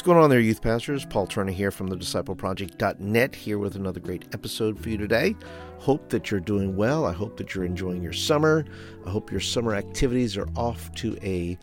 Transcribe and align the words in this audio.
What's 0.00 0.06
going 0.06 0.24
on 0.24 0.30
there, 0.30 0.40
youth 0.40 0.62
pastors? 0.62 1.04
Paul 1.04 1.26
Turner 1.26 1.52
here 1.52 1.70
from 1.70 1.88
the 1.88 1.94
discipleproject.net, 1.94 3.34
here 3.34 3.58
with 3.58 3.76
another 3.76 4.00
great 4.00 4.24
episode 4.32 4.80
for 4.80 4.88
you 4.88 4.96
today. 4.96 5.36
Hope 5.76 6.08
that 6.08 6.30
you're 6.30 6.40
doing 6.40 6.74
well. 6.74 7.04
I 7.04 7.12
hope 7.12 7.36
that 7.36 7.54
you're 7.54 7.66
enjoying 7.66 8.02
your 8.02 8.14
summer. 8.14 8.64
I 9.04 9.10
hope 9.10 9.30
your 9.30 9.40
summer 9.40 9.74
activities 9.74 10.38
are 10.38 10.48
off 10.56 10.90
to 10.94 11.18
a 11.22 11.58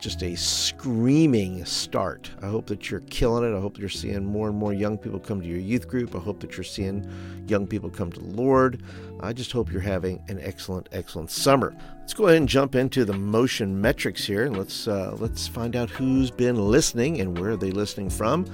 just 0.00 0.22
a 0.22 0.34
screaming 0.34 1.64
start. 1.64 2.30
I 2.42 2.46
hope 2.46 2.66
that 2.66 2.90
you're 2.90 3.00
killing 3.00 3.44
it. 3.44 3.56
I 3.56 3.60
hope 3.60 3.78
you're 3.78 3.88
seeing 3.88 4.24
more 4.24 4.48
and 4.48 4.56
more 4.56 4.72
young 4.72 4.96
people 4.96 5.20
come 5.20 5.40
to 5.40 5.46
your 5.46 5.58
youth 5.58 5.86
group. 5.86 6.14
I 6.14 6.18
hope 6.18 6.40
that 6.40 6.56
you're 6.56 6.64
seeing 6.64 7.08
young 7.46 7.66
people 7.66 7.90
come 7.90 8.10
to 8.12 8.20
the 8.20 8.26
Lord. 8.26 8.82
I 9.20 9.32
just 9.32 9.52
hope 9.52 9.70
you're 9.70 9.80
having 9.80 10.22
an 10.28 10.40
excellent, 10.40 10.88
excellent 10.92 11.30
summer. 11.30 11.76
Let's 12.00 12.14
go 12.14 12.24
ahead 12.26 12.38
and 12.38 12.48
jump 12.48 12.74
into 12.74 13.04
the 13.04 13.12
motion 13.12 13.80
metrics 13.80 14.24
here, 14.24 14.46
and 14.46 14.56
let's 14.56 14.88
uh, 14.88 15.14
let's 15.18 15.46
find 15.46 15.76
out 15.76 15.90
who's 15.90 16.30
been 16.30 16.56
listening 16.56 17.20
and 17.20 17.38
where 17.38 17.50
are 17.50 17.56
they 17.56 17.70
listening 17.70 18.10
from. 18.10 18.46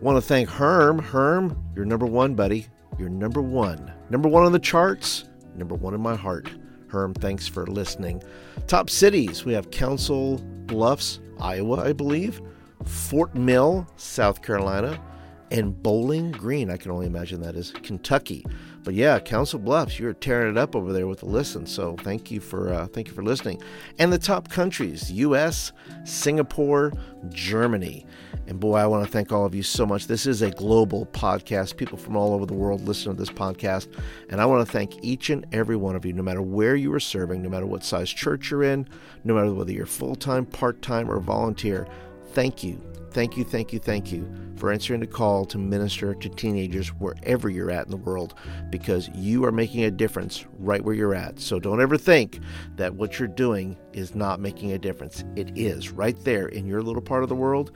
Want 0.00 0.16
to 0.16 0.22
thank 0.22 0.48
Herm. 0.48 0.98
Herm, 0.98 1.60
you're 1.76 1.84
number 1.84 2.06
one, 2.06 2.34
buddy. 2.34 2.68
You're 2.98 3.08
number 3.08 3.42
one. 3.42 3.92
Number 4.10 4.28
one 4.28 4.44
on 4.44 4.52
the 4.52 4.58
charts. 4.58 5.24
Number 5.56 5.74
one 5.74 5.94
in 5.94 6.00
my 6.00 6.14
heart. 6.14 6.48
Herm, 6.92 7.14
thanks 7.14 7.48
for 7.48 7.66
listening. 7.66 8.22
Top 8.66 8.90
cities 8.90 9.46
we 9.46 9.54
have 9.54 9.70
Council 9.70 10.36
Bluffs, 10.66 11.20
Iowa, 11.40 11.82
I 11.82 11.94
believe, 11.94 12.42
Fort 12.84 13.34
Mill, 13.34 13.86
South 13.96 14.42
Carolina, 14.42 15.02
and 15.50 15.82
Bowling 15.82 16.32
Green. 16.32 16.70
I 16.70 16.76
can 16.76 16.90
only 16.90 17.06
imagine 17.06 17.40
that 17.40 17.56
is 17.56 17.70
Kentucky. 17.70 18.44
But 18.84 18.94
yeah, 18.94 19.18
Council 19.20 19.58
Bluffs, 19.58 19.98
you're 19.98 20.12
tearing 20.12 20.50
it 20.50 20.58
up 20.58 20.74
over 20.74 20.92
there 20.92 21.06
with 21.06 21.20
the 21.20 21.26
listen. 21.26 21.66
So 21.66 21.96
thank 22.00 22.30
you 22.30 22.40
for 22.40 22.72
uh, 22.72 22.86
thank 22.88 23.08
you 23.08 23.14
for 23.14 23.22
listening. 23.22 23.62
And 23.98 24.12
the 24.12 24.18
top 24.18 24.48
countries: 24.48 25.10
U.S., 25.12 25.72
Singapore, 26.04 26.92
Germany. 27.28 28.06
And 28.48 28.58
boy, 28.58 28.76
I 28.76 28.86
want 28.86 29.04
to 29.04 29.10
thank 29.10 29.30
all 29.30 29.46
of 29.46 29.54
you 29.54 29.62
so 29.62 29.86
much. 29.86 30.08
This 30.08 30.26
is 30.26 30.42
a 30.42 30.50
global 30.50 31.06
podcast. 31.06 31.76
People 31.76 31.96
from 31.96 32.16
all 32.16 32.34
over 32.34 32.44
the 32.44 32.54
world 32.54 32.80
listen 32.82 33.12
to 33.12 33.18
this 33.18 33.30
podcast. 33.30 33.86
And 34.30 34.40
I 34.40 34.46
want 34.46 34.66
to 34.66 34.72
thank 34.72 35.02
each 35.04 35.30
and 35.30 35.46
every 35.52 35.76
one 35.76 35.94
of 35.94 36.04
you, 36.04 36.12
no 36.12 36.22
matter 36.22 36.42
where 36.42 36.74
you 36.74 36.92
are 36.92 37.00
serving, 37.00 37.40
no 37.40 37.48
matter 37.48 37.66
what 37.66 37.84
size 37.84 38.10
church 38.10 38.50
you're 38.50 38.64
in, 38.64 38.88
no 39.22 39.34
matter 39.34 39.54
whether 39.54 39.72
you're 39.72 39.86
full 39.86 40.16
time, 40.16 40.44
part 40.44 40.82
time, 40.82 41.08
or 41.08 41.20
volunteer. 41.20 41.86
Thank 42.32 42.64
you 42.64 42.80
Thank 43.12 43.36
you, 43.36 43.44
thank 43.44 43.74
you, 43.74 43.78
thank 43.78 44.10
you 44.10 44.26
for 44.56 44.72
answering 44.72 45.00
the 45.00 45.06
call 45.06 45.44
to 45.46 45.58
minister 45.58 46.14
to 46.14 46.28
teenagers 46.30 46.88
wherever 46.88 47.50
you're 47.50 47.70
at 47.70 47.84
in 47.84 47.90
the 47.90 47.96
world 47.98 48.34
because 48.70 49.10
you 49.14 49.44
are 49.44 49.52
making 49.52 49.84
a 49.84 49.90
difference 49.90 50.46
right 50.58 50.82
where 50.82 50.94
you're 50.94 51.14
at. 51.14 51.38
So 51.38 51.60
don't 51.60 51.82
ever 51.82 51.98
think 51.98 52.40
that 52.76 52.94
what 52.94 53.18
you're 53.18 53.28
doing 53.28 53.76
is 53.92 54.14
not 54.14 54.40
making 54.40 54.72
a 54.72 54.78
difference. 54.78 55.24
It 55.36 55.52
is 55.54 55.90
right 55.90 56.18
there 56.24 56.48
in 56.48 56.66
your 56.66 56.82
little 56.82 57.02
part 57.02 57.22
of 57.22 57.28
the 57.28 57.34
world. 57.34 57.72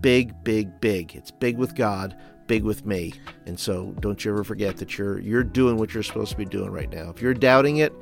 Big, 0.00 0.32
big, 0.42 0.80
big. 0.80 1.14
It's 1.14 1.30
big 1.30 1.58
with 1.58 1.74
God, 1.74 2.16
big 2.46 2.64
with 2.64 2.86
me. 2.86 3.12
And 3.44 3.60
so 3.60 3.94
don't 4.00 4.24
you 4.24 4.30
ever 4.30 4.42
forget 4.42 4.78
that 4.78 4.96
you're 4.96 5.20
you're 5.20 5.44
doing 5.44 5.76
what 5.76 5.92
you're 5.92 6.02
supposed 6.02 6.30
to 6.30 6.38
be 6.38 6.46
doing 6.46 6.70
right 6.70 6.90
now. 6.90 7.10
If 7.10 7.20
you're 7.20 7.34
doubting 7.34 7.78
it, 7.78 7.92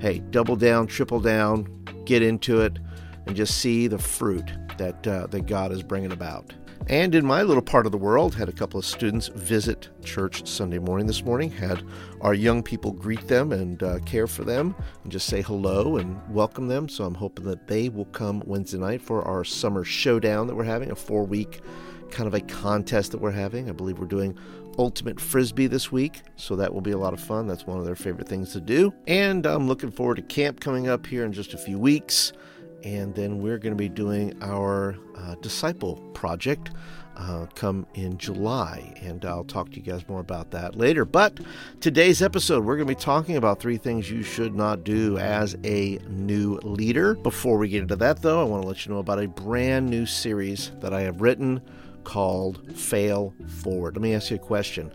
hey, 0.00 0.18
double 0.30 0.56
down, 0.56 0.88
triple 0.88 1.20
down, 1.20 1.84
get 2.04 2.20
into 2.20 2.62
it 2.62 2.80
and 3.26 3.36
just 3.36 3.58
see 3.58 3.86
the 3.86 3.98
fruit 3.98 4.50
that 4.78 5.06
uh, 5.06 5.26
that 5.28 5.46
God 5.46 5.72
is 5.72 5.82
bringing 5.82 6.12
about. 6.12 6.52
And 6.88 7.14
in 7.14 7.24
my 7.24 7.42
little 7.42 7.62
part 7.62 7.86
of 7.86 7.92
the 7.92 7.98
world, 7.98 8.34
had 8.34 8.48
a 8.48 8.52
couple 8.52 8.76
of 8.76 8.84
students 8.84 9.28
visit 9.28 9.88
church 10.02 10.46
Sunday 10.48 10.80
morning 10.80 11.06
this 11.06 11.24
morning. 11.24 11.48
Had 11.48 11.84
our 12.20 12.34
young 12.34 12.60
people 12.62 12.90
greet 12.90 13.28
them 13.28 13.52
and 13.52 13.80
uh, 13.82 14.00
care 14.00 14.26
for 14.26 14.42
them, 14.42 14.74
and 15.04 15.12
just 15.12 15.28
say 15.28 15.42
hello 15.42 15.96
and 15.98 16.20
welcome 16.28 16.66
them. 16.66 16.88
So 16.88 17.04
I'm 17.04 17.14
hoping 17.14 17.44
that 17.44 17.68
they 17.68 17.88
will 17.88 18.06
come 18.06 18.42
Wednesday 18.46 18.78
night 18.78 19.00
for 19.00 19.22
our 19.22 19.44
summer 19.44 19.84
showdown 19.84 20.48
that 20.48 20.56
we're 20.56 20.64
having, 20.64 20.90
a 20.90 20.96
four 20.96 21.24
week 21.24 21.60
kind 22.10 22.26
of 22.26 22.34
a 22.34 22.40
contest 22.40 23.10
that 23.12 23.20
we're 23.20 23.30
having. 23.30 23.68
I 23.68 23.72
believe 23.72 23.98
we're 23.98 24.06
doing 24.06 24.38
ultimate 24.78 25.18
frisbee 25.18 25.66
this 25.66 25.90
week, 25.90 26.22
so 26.36 26.56
that 26.56 26.72
will 26.72 26.80
be 26.80 26.90
a 26.90 26.98
lot 26.98 27.12
of 27.12 27.20
fun. 27.20 27.46
That's 27.46 27.66
one 27.66 27.78
of 27.78 27.84
their 27.84 27.94
favorite 27.94 28.28
things 28.28 28.52
to 28.52 28.60
do. 28.60 28.92
And 29.06 29.46
I'm 29.46 29.66
looking 29.66 29.90
forward 29.90 30.16
to 30.16 30.22
camp 30.22 30.60
coming 30.60 30.88
up 30.88 31.06
here 31.06 31.24
in 31.24 31.32
just 31.32 31.54
a 31.54 31.58
few 31.58 31.78
weeks 31.78 32.32
and 32.84 33.14
then 33.14 33.40
we're 33.40 33.58
going 33.58 33.72
to 33.72 33.78
be 33.78 33.88
doing 33.88 34.36
our 34.42 34.96
uh, 35.16 35.34
disciple 35.36 35.96
project 36.14 36.70
uh, 37.16 37.46
come 37.54 37.86
in 37.94 38.16
July, 38.18 38.94
and 39.02 39.24
I'll 39.24 39.44
talk 39.44 39.70
to 39.70 39.76
you 39.76 39.82
guys 39.82 40.08
more 40.08 40.20
about 40.20 40.50
that 40.52 40.76
later. 40.76 41.04
But 41.04 41.40
today's 41.80 42.22
episode, 42.22 42.64
we're 42.64 42.76
going 42.76 42.88
to 42.88 42.94
be 42.94 43.00
talking 43.00 43.36
about 43.36 43.60
three 43.60 43.76
things 43.76 44.10
you 44.10 44.22
should 44.22 44.54
not 44.54 44.84
do 44.84 45.18
as 45.18 45.56
a 45.64 45.98
new 46.08 46.58
leader. 46.62 47.14
Before 47.14 47.58
we 47.58 47.68
get 47.68 47.82
into 47.82 47.96
that, 47.96 48.22
though, 48.22 48.40
I 48.40 48.44
want 48.44 48.62
to 48.62 48.68
let 48.68 48.86
you 48.86 48.92
know 48.92 48.98
about 48.98 49.22
a 49.22 49.28
brand 49.28 49.88
new 49.88 50.06
series 50.06 50.72
that 50.80 50.94
I 50.94 51.02
have 51.02 51.20
written 51.20 51.60
called 52.04 52.76
Fail 52.76 53.34
Forward. 53.62 53.96
Let 53.96 54.02
me 54.02 54.14
ask 54.14 54.30
you 54.30 54.36
a 54.36 54.40
question 54.40 54.92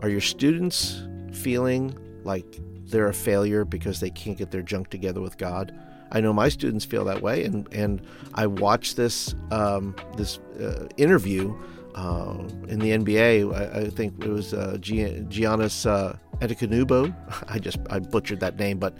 Are 0.00 0.08
your 0.08 0.20
students 0.20 1.02
feeling 1.32 1.96
like 2.24 2.58
they're 2.86 3.08
a 3.08 3.14
failure 3.14 3.64
because 3.64 4.00
they 4.00 4.10
can't 4.10 4.36
get 4.36 4.50
their 4.50 4.62
junk 4.62 4.90
together 4.90 5.20
with 5.20 5.38
God? 5.38 5.72
I 6.12 6.20
know 6.20 6.32
my 6.32 6.48
students 6.48 6.84
feel 6.84 7.04
that 7.04 7.22
way, 7.22 7.44
and 7.44 7.72
and 7.72 8.02
I 8.34 8.46
watched 8.46 8.96
this 8.96 9.34
um, 9.50 9.94
this 10.16 10.38
uh, 10.60 10.88
interview 10.96 11.56
uh, 11.94 12.36
in 12.68 12.78
the 12.78 12.90
NBA. 12.90 13.54
I, 13.54 13.80
I, 13.80 13.90
think 13.90 14.24
it 14.24 14.28
was 14.28 14.54
uh, 14.54 14.76
Giannis 14.80 15.86
uh, 15.86 16.14
Antetokounmpo. 16.38 17.14
I 17.48 17.58
just 17.58 17.78
I 17.90 17.98
butchered 17.98 18.40
that 18.40 18.58
name, 18.58 18.78
but 18.78 18.96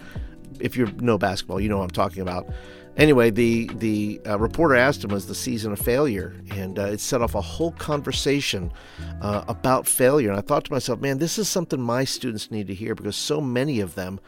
if 0.60 0.76
you 0.76 0.86
know 1.00 1.18
basketball, 1.18 1.60
you 1.60 1.68
know 1.68 1.78
what 1.78 1.84
I'm 1.84 1.90
talking 1.90 2.22
about. 2.22 2.48
Anyway, 2.96 3.30
the 3.30 3.70
the 3.76 4.20
uh, 4.26 4.38
reporter 4.38 4.74
asked 4.74 5.04
him, 5.04 5.10
"Was 5.10 5.26
the 5.26 5.34
season 5.34 5.72
a 5.72 5.76
failure?" 5.76 6.34
And 6.50 6.78
uh, 6.78 6.86
it 6.86 7.00
set 7.00 7.22
off 7.22 7.34
a 7.34 7.40
whole 7.40 7.72
conversation 7.72 8.72
uh, 9.20 9.44
about 9.48 9.86
failure. 9.86 10.30
And 10.30 10.38
I 10.38 10.42
thought 10.42 10.64
to 10.64 10.72
myself, 10.72 11.00
"Man, 11.00 11.18
this 11.18 11.38
is 11.38 11.48
something 11.48 11.80
my 11.80 12.04
students 12.04 12.50
need 12.50 12.66
to 12.66 12.74
hear 12.74 12.94
because 12.94 13.16
so 13.16 13.40
many 13.40 13.80
of 13.80 13.94
them." 13.94 14.20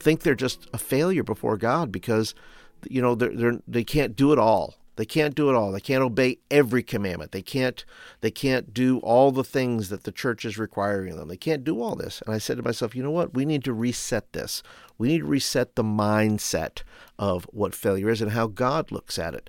Think 0.00 0.20
they're 0.20 0.34
just 0.34 0.68
a 0.72 0.78
failure 0.78 1.22
before 1.22 1.56
God 1.56 1.92
because 1.92 2.34
you 2.88 3.02
know 3.02 3.14
they're, 3.14 3.34
they're 3.34 3.60
they 3.66 3.84
can't 3.84 4.16
do 4.16 4.32
it 4.32 4.38
all. 4.38 4.74
They 4.96 5.06
can't 5.06 5.34
do 5.34 5.48
it 5.48 5.56
all. 5.56 5.72
They 5.72 5.80
can't 5.80 6.02
obey 6.02 6.38
every 6.50 6.82
commandment. 6.82 7.32
They 7.32 7.42
can't 7.42 7.84
they 8.20 8.30
can't 8.30 8.74
do 8.74 8.98
all 8.98 9.32
the 9.32 9.44
things 9.44 9.88
that 9.88 10.04
the 10.04 10.12
church 10.12 10.44
is 10.44 10.58
requiring 10.58 11.16
them. 11.16 11.28
They 11.28 11.36
can't 11.36 11.64
do 11.64 11.80
all 11.80 11.94
this. 11.94 12.22
And 12.26 12.34
I 12.34 12.38
said 12.38 12.58
to 12.58 12.62
myself, 12.62 12.94
you 12.94 13.02
know 13.02 13.10
what? 13.10 13.32
We 13.32 13.44
need 13.44 13.64
to 13.64 13.72
reset 13.72 14.32
this. 14.32 14.62
We 14.98 15.08
need 15.08 15.20
to 15.20 15.26
reset 15.26 15.74
the 15.74 15.82
mindset 15.84 16.82
of 17.18 17.44
what 17.44 17.74
failure 17.74 18.10
is 18.10 18.20
and 18.20 18.32
how 18.32 18.46
God 18.46 18.92
looks 18.92 19.18
at 19.18 19.34
it. 19.34 19.48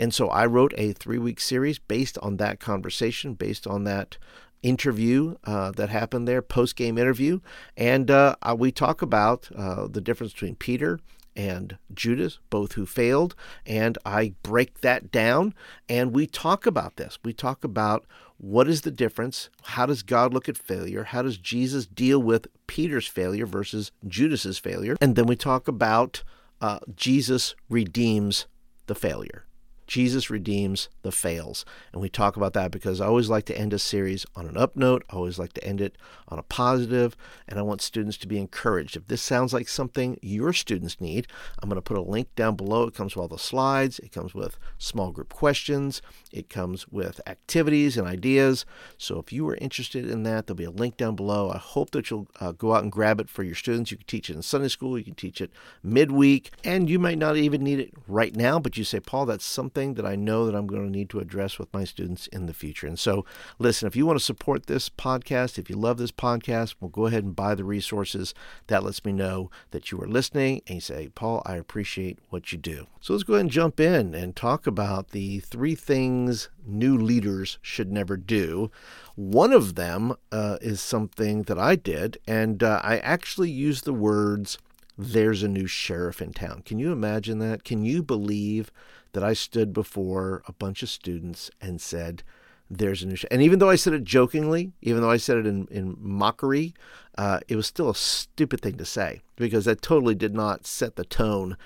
And 0.00 0.14
so 0.14 0.28
I 0.28 0.46
wrote 0.46 0.74
a 0.76 0.92
three 0.92 1.18
week 1.18 1.40
series 1.40 1.78
based 1.78 2.18
on 2.18 2.36
that 2.36 2.60
conversation, 2.60 3.34
based 3.34 3.66
on 3.66 3.84
that 3.84 4.16
interview 4.62 5.36
uh, 5.44 5.70
that 5.72 5.88
happened 5.88 6.26
there, 6.26 6.42
post 6.42 6.76
game 6.76 6.98
interview, 6.98 7.40
and 7.76 8.10
uh, 8.10 8.36
we 8.56 8.72
talk 8.72 9.02
about 9.02 9.48
uh, 9.56 9.86
the 9.86 10.00
difference 10.00 10.32
between 10.32 10.56
Peter 10.56 10.98
and 11.36 11.78
Judas, 11.94 12.40
both 12.50 12.72
who 12.72 12.84
failed, 12.84 13.36
and 13.64 13.96
I 14.04 14.34
break 14.42 14.80
that 14.80 15.12
down 15.12 15.54
and 15.88 16.12
we 16.12 16.26
talk 16.26 16.66
about 16.66 16.96
this. 16.96 17.18
We 17.24 17.32
talk 17.32 17.62
about 17.62 18.04
what 18.38 18.68
is 18.68 18.82
the 18.82 18.90
difference? 18.90 19.50
How 19.62 19.86
does 19.86 20.02
God 20.02 20.32
look 20.32 20.48
at 20.48 20.56
failure? 20.56 21.04
How 21.04 21.22
does 21.22 21.38
Jesus 21.38 21.86
deal 21.86 22.20
with 22.20 22.46
Peter's 22.66 23.06
failure 23.06 23.46
versus 23.46 23.90
Judas's 24.06 24.58
failure? 24.58 24.96
And 25.00 25.16
then 25.16 25.26
we 25.26 25.36
talk 25.36 25.68
about 25.68 26.22
uh, 26.60 26.78
Jesus 26.94 27.54
redeems 27.68 28.46
the 28.86 28.94
failure. 28.94 29.44
Jesus 29.88 30.28
redeems 30.28 30.88
the 31.02 31.10
fails. 31.10 31.64
And 31.92 32.00
we 32.00 32.10
talk 32.10 32.36
about 32.36 32.52
that 32.52 32.70
because 32.70 33.00
I 33.00 33.06
always 33.06 33.30
like 33.30 33.46
to 33.46 33.58
end 33.58 33.72
a 33.72 33.78
series 33.78 34.26
on 34.36 34.46
an 34.46 34.56
up 34.56 34.76
note. 34.76 35.02
I 35.10 35.16
always 35.16 35.38
like 35.38 35.54
to 35.54 35.64
end 35.64 35.80
it 35.80 35.96
on 36.28 36.38
a 36.38 36.42
positive, 36.42 37.16
and 37.48 37.58
I 37.58 37.62
want 37.62 37.80
students 37.80 38.18
to 38.18 38.28
be 38.28 38.38
encouraged. 38.38 38.96
If 38.96 39.06
this 39.06 39.22
sounds 39.22 39.54
like 39.54 39.66
something 39.66 40.18
your 40.20 40.52
students 40.52 41.00
need, 41.00 41.26
I'm 41.58 41.70
going 41.70 41.78
to 41.78 41.82
put 41.82 41.96
a 41.96 42.02
link 42.02 42.34
down 42.36 42.54
below. 42.54 42.84
It 42.84 42.94
comes 42.94 43.16
with 43.16 43.22
all 43.22 43.28
the 43.28 43.38
slides, 43.38 43.98
it 43.98 44.12
comes 44.12 44.34
with 44.34 44.58
small 44.76 45.10
group 45.10 45.32
questions, 45.32 46.02
it 46.30 46.50
comes 46.50 46.86
with 46.88 47.22
activities 47.26 47.96
and 47.96 48.06
ideas. 48.06 48.66
So 48.98 49.18
if 49.18 49.32
you 49.32 49.48
are 49.48 49.56
interested 49.56 50.08
in 50.08 50.22
that, 50.24 50.46
there'll 50.46 50.58
be 50.58 50.64
a 50.64 50.70
link 50.70 50.98
down 50.98 51.16
below. 51.16 51.50
I 51.50 51.58
hope 51.58 51.92
that 51.92 52.10
you'll 52.10 52.28
uh, 52.40 52.52
go 52.52 52.74
out 52.74 52.82
and 52.82 52.92
grab 52.92 53.20
it 53.20 53.30
for 53.30 53.42
your 53.42 53.54
students. 53.54 53.90
You 53.90 53.96
can 53.96 54.06
teach 54.06 54.28
it 54.28 54.36
in 54.36 54.42
Sunday 54.42 54.68
school, 54.68 54.98
you 54.98 55.04
can 55.04 55.14
teach 55.14 55.40
it 55.40 55.50
midweek, 55.82 56.50
and 56.62 56.90
you 56.90 56.98
might 56.98 57.18
not 57.18 57.38
even 57.38 57.64
need 57.64 57.80
it 57.80 57.94
right 58.06 58.36
now, 58.36 58.60
but 58.60 58.76
you 58.76 58.84
say, 58.84 59.00
Paul, 59.00 59.24
that's 59.24 59.46
something 59.46 59.77
something 59.78 59.94
that 59.94 60.06
I 60.06 60.16
know 60.16 60.44
that 60.44 60.56
I'm 60.56 60.66
going 60.66 60.84
to 60.84 60.90
need 60.90 61.08
to 61.10 61.20
address 61.20 61.56
with 61.56 61.72
my 61.72 61.84
students 61.84 62.26
in 62.28 62.46
the 62.46 62.52
future. 62.52 62.88
And 62.88 62.98
so, 62.98 63.24
listen, 63.60 63.86
if 63.86 63.94
you 63.94 64.06
want 64.06 64.18
to 64.18 64.24
support 64.24 64.66
this 64.66 64.88
podcast, 64.88 65.56
if 65.56 65.70
you 65.70 65.76
love 65.76 65.98
this 65.98 66.10
podcast, 66.10 66.74
well, 66.80 66.88
go 66.88 67.06
ahead 67.06 67.22
and 67.22 67.36
buy 67.36 67.54
the 67.54 67.62
resources. 67.62 68.34
That 68.66 68.82
lets 68.82 69.04
me 69.04 69.12
know 69.12 69.50
that 69.70 69.92
you 69.92 70.00
are 70.00 70.08
listening 70.08 70.62
and 70.66 70.76
you 70.76 70.80
say, 70.80 71.10
Paul, 71.14 71.42
I 71.46 71.54
appreciate 71.54 72.18
what 72.30 72.50
you 72.50 72.58
do. 72.58 72.88
So 73.00 73.12
let's 73.12 73.22
go 73.22 73.34
ahead 73.34 73.42
and 73.42 73.50
jump 73.52 73.78
in 73.78 74.16
and 74.16 74.34
talk 74.34 74.66
about 74.66 75.10
the 75.10 75.38
three 75.40 75.76
things 75.76 76.48
new 76.66 76.98
leaders 76.98 77.58
should 77.62 77.92
never 77.92 78.16
do. 78.16 78.72
One 79.14 79.52
of 79.52 79.76
them 79.76 80.16
uh, 80.32 80.58
is 80.60 80.80
something 80.80 81.42
that 81.44 81.58
I 81.58 81.76
did, 81.76 82.18
and 82.26 82.64
uh, 82.64 82.80
I 82.82 82.98
actually 82.98 83.50
used 83.50 83.84
the 83.84 83.92
words, 83.92 84.58
there's 84.98 85.44
a 85.44 85.48
new 85.48 85.68
sheriff 85.68 86.20
in 86.20 86.32
town. 86.32 86.62
Can 86.66 86.80
you 86.80 86.90
imagine 86.90 87.38
that? 87.38 87.62
Can 87.62 87.84
you 87.84 88.02
believe 88.02 88.72
that 89.12 89.24
I 89.24 89.32
stood 89.32 89.72
before 89.72 90.42
a 90.46 90.52
bunch 90.52 90.82
of 90.82 90.88
students 90.88 91.50
and 91.60 91.80
said, 91.80 92.22
there's 92.70 93.02
a 93.02 93.06
new. 93.06 93.16
And 93.30 93.42
even 93.42 93.58
though 93.58 93.70
I 93.70 93.76
said 93.76 93.94
it 93.94 94.04
jokingly, 94.04 94.72
even 94.82 95.00
though 95.00 95.10
I 95.10 95.16
said 95.16 95.38
it 95.38 95.46
in, 95.46 95.66
in 95.70 95.96
mockery, 95.98 96.74
uh, 97.16 97.40
it 97.48 97.56
was 97.56 97.66
still 97.66 97.90
a 97.90 97.94
stupid 97.94 98.60
thing 98.60 98.76
to 98.76 98.84
say 98.84 99.22
because 99.36 99.64
that 99.64 99.82
totally 99.82 100.14
did 100.14 100.34
not 100.34 100.66
set 100.66 100.96
the 100.96 101.04
tone 101.04 101.56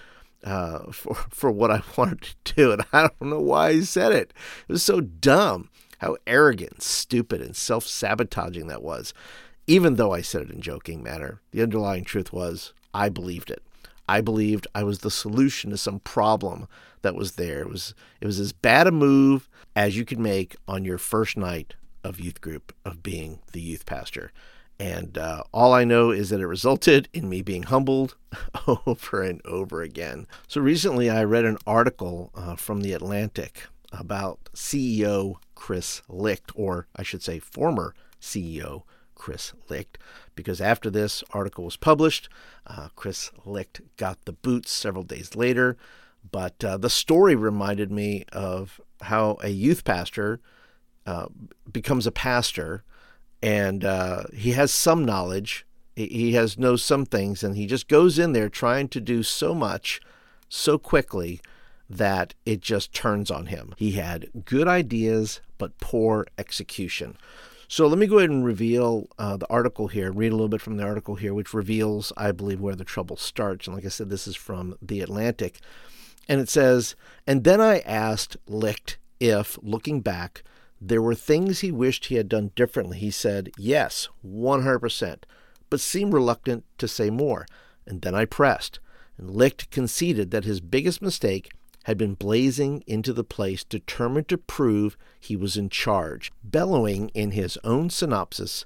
uh, 0.44 0.90
for 0.92 1.14
for 1.14 1.50
what 1.50 1.70
I 1.70 1.82
wanted 1.96 2.22
to 2.44 2.54
do, 2.54 2.72
and 2.72 2.84
I 2.92 3.02
don't 3.02 3.30
know 3.30 3.40
why 3.40 3.68
I 3.68 3.80
said 3.80 4.12
it. 4.12 4.32
It 4.68 4.72
was 4.72 4.82
so 4.82 5.00
dumb. 5.00 5.68
How 5.98 6.16
arrogant, 6.26 6.82
stupid, 6.82 7.40
and 7.40 7.54
self 7.54 7.86
sabotaging 7.86 8.66
that 8.66 8.82
was. 8.82 9.14
Even 9.68 9.94
though 9.94 10.12
I 10.12 10.20
said 10.20 10.42
it 10.42 10.50
in 10.50 10.60
joking 10.60 11.02
manner, 11.02 11.40
the 11.52 11.62
underlying 11.62 12.04
truth 12.04 12.32
was 12.32 12.72
I 12.92 13.08
believed 13.08 13.50
it. 13.50 13.62
I 14.08 14.20
believed 14.20 14.66
I 14.74 14.82
was 14.84 15.00
the 15.00 15.10
solution 15.10 15.70
to 15.70 15.76
some 15.76 16.00
problem 16.00 16.68
that 17.02 17.14
was 17.14 17.32
there. 17.32 17.60
It 17.60 17.68
was 17.68 17.94
it 18.20 18.26
was 18.26 18.40
as 18.40 18.52
bad 18.52 18.86
a 18.86 18.92
move 18.92 19.48
as 19.74 19.96
you 19.96 20.04
could 20.04 20.18
make 20.18 20.56
on 20.66 20.84
your 20.84 20.98
first 20.98 21.36
night 21.36 21.74
of 22.04 22.20
youth 22.20 22.40
group 22.40 22.74
of 22.84 23.02
being 23.02 23.40
the 23.52 23.60
youth 23.60 23.86
pastor. 23.86 24.32
And 24.78 25.16
uh, 25.16 25.44
all 25.52 25.72
I 25.72 25.84
know 25.84 26.10
is 26.10 26.30
that 26.30 26.40
it 26.40 26.46
resulted 26.46 27.08
in 27.12 27.28
me 27.28 27.42
being 27.42 27.64
humbled 27.64 28.16
over 28.86 29.22
and 29.22 29.40
over 29.44 29.82
again. 29.82 30.26
So 30.48 30.60
recently 30.60 31.08
I 31.08 31.22
read 31.22 31.44
an 31.44 31.58
article 31.66 32.30
uh, 32.34 32.56
from 32.56 32.80
The 32.80 32.92
Atlantic 32.92 33.66
about 33.92 34.48
CEO 34.54 35.36
Chris 35.54 36.02
Licht, 36.08 36.50
or 36.56 36.88
I 36.96 37.04
should 37.04 37.22
say 37.22 37.38
former 37.38 37.94
CEO 38.20 38.82
Chris 39.22 39.52
Licht, 39.68 39.98
because 40.34 40.60
after 40.60 40.90
this 40.90 41.22
article 41.30 41.64
was 41.64 41.76
published, 41.76 42.28
uh, 42.66 42.88
Chris 42.96 43.30
Licht 43.44 43.80
got 43.96 44.18
the 44.24 44.32
boots 44.32 44.72
several 44.72 45.04
days 45.04 45.36
later. 45.36 45.76
But 46.28 46.64
uh, 46.64 46.76
the 46.76 46.90
story 46.90 47.36
reminded 47.36 47.92
me 47.92 48.24
of 48.32 48.80
how 49.02 49.38
a 49.40 49.50
youth 49.50 49.84
pastor 49.84 50.40
uh, 51.06 51.26
becomes 51.70 52.04
a 52.04 52.10
pastor 52.10 52.82
and 53.40 53.84
uh, 53.84 54.24
he 54.34 54.52
has 54.52 54.72
some 54.72 55.04
knowledge. 55.04 55.66
He 55.94 56.32
has 56.32 56.58
knows 56.58 56.82
some 56.82 57.06
things, 57.06 57.44
and 57.44 57.56
he 57.56 57.66
just 57.66 57.86
goes 57.86 58.18
in 58.18 58.32
there 58.32 58.48
trying 58.48 58.88
to 58.88 59.00
do 59.00 59.22
so 59.22 59.54
much 59.54 60.00
so 60.48 60.78
quickly 60.78 61.40
that 61.88 62.34
it 62.44 62.60
just 62.60 62.92
turns 62.92 63.30
on 63.30 63.46
him. 63.46 63.74
He 63.76 63.92
had 63.92 64.44
good 64.46 64.66
ideas, 64.66 65.40
but 65.58 65.78
poor 65.78 66.26
execution. 66.36 67.16
So 67.72 67.86
let 67.86 67.96
me 67.96 68.06
go 68.06 68.18
ahead 68.18 68.28
and 68.28 68.44
reveal 68.44 69.08
uh, 69.18 69.38
the 69.38 69.48
article 69.48 69.88
here, 69.88 70.12
read 70.12 70.30
a 70.30 70.34
little 70.34 70.50
bit 70.50 70.60
from 70.60 70.76
the 70.76 70.84
article 70.84 71.14
here, 71.14 71.32
which 71.32 71.54
reveals, 71.54 72.12
I 72.18 72.30
believe, 72.30 72.60
where 72.60 72.76
the 72.76 72.84
trouble 72.84 73.16
starts. 73.16 73.66
And 73.66 73.74
like 73.74 73.86
I 73.86 73.88
said, 73.88 74.10
this 74.10 74.26
is 74.26 74.36
from 74.36 74.76
The 74.82 75.00
Atlantic. 75.00 75.58
And 76.28 76.38
it 76.38 76.50
says, 76.50 76.96
And 77.26 77.44
then 77.44 77.62
I 77.62 77.78
asked 77.78 78.36
Licht 78.46 78.98
if, 79.20 79.58
looking 79.62 80.02
back, 80.02 80.42
there 80.82 81.00
were 81.00 81.14
things 81.14 81.60
he 81.60 81.72
wished 81.72 82.04
he 82.04 82.16
had 82.16 82.28
done 82.28 82.50
differently. 82.54 82.98
He 82.98 83.10
said, 83.10 83.50
Yes, 83.56 84.10
100%, 84.22 85.22
but 85.70 85.80
seemed 85.80 86.12
reluctant 86.12 86.64
to 86.76 86.86
say 86.86 87.08
more. 87.08 87.46
And 87.86 88.02
then 88.02 88.14
I 88.14 88.26
pressed, 88.26 88.80
and 89.16 89.30
Licht 89.30 89.70
conceded 89.70 90.30
that 90.30 90.44
his 90.44 90.60
biggest 90.60 91.00
mistake 91.00 91.48
had 91.84 91.98
been 91.98 92.14
blazing 92.14 92.82
into 92.86 93.12
the 93.12 93.24
place, 93.24 93.64
determined 93.64 94.28
to 94.28 94.38
prove 94.38 94.96
he 95.18 95.36
was 95.36 95.56
in 95.56 95.68
charge. 95.68 96.32
Bellowing 96.44 97.08
in 97.10 97.32
his 97.32 97.58
own 97.64 97.90
synopsis, 97.90 98.64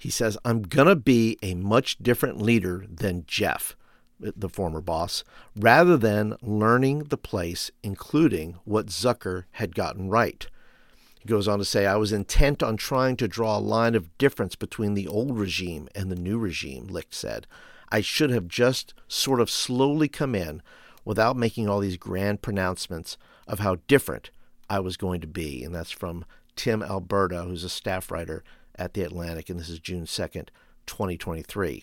he 0.00 0.10
says, 0.10 0.38
I'm 0.44 0.62
going 0.62 0.88
to 0.88 0.96
be 0.96 1.38
a 1.42 1.54
much 1.54 1.98
different 1.98 2.40
leader 2.40 2.84
than 2.88 3.24
Jeff, 3.26 3.76
the 4.20 4.48
former 4.48 4.80
boss, 4.80 5.24
rather 5.56 5.96
than 5.96 6.36
learning 6.42 7.04
the 7.04 7.16
place, 7.16 7.70
including 7.82 8.56
what 8.64 8.86
Zucker 8.86 9.44
had 9.52 9.74
gotten 9.74 10.08
right. 10.08 10.46
He 11.20 11.28
goes 11.28 11.48
on 11.48 11.58
to 11.58 11.64
say, 11.64 11.86
I 11.86 11.96
was 11.96 12.12
intent 12.12 12.62
on 12.62 12.76
trying 12.76 13.16
to 13.16 13.28
draw 13.28 13.58
a 13.58 13.60
line 13.60 13.94
of 13.94 14.16
difference 14.18 14.54
between 14.54 14.94
the 14.94 15.08
old 15.08 15.36
regime 15.36 15.88
and 15.94 16.10
the 16.10 16.16
new 16.16 16.38
regime, 16.38 16.86
Licht 16.86 17.14
said. 17.14 17.46
I 17.90 18.00
should 18.02 18.30
have 18.30 18.48
just 18.48 18.94
sort 19.08 19.40
of 19.40 19.50
slowly 19.50 20.08
come 20.08 20.34
in 20.34 20.62
without 21.08 21.38
making 21.38 21.66
all 21.66 21.80
these 21.80 21.96
grand 21.96 22.42
pronouncements 22.42 23.16
of 23.46 23.60
how 23.60 23.78
different 23.88 24.30
I 24.68 24.78
was 24.78 24.98
going 24.98 25.22
to 25.22 25.26
be. 25.26 25.64
And 25.64 25.74
that's 25.74 25.90
from 25.90 26.26
Tim 26.54 26.82
Alberta, 26.82 27.44
who's 27.44 27.64
a 27.64 27.70
staff 27.70 28.10
writer 28.10 28.44
at 28.74 28.92
The 28.92 29.04
Atlantic, 29.04 29.48
and 29.48 29.58
this 29.58 29.70
is 29.70 29.78
June 29.78 30.04
2nd, 30.04 30.48
2023. 30.86 31.82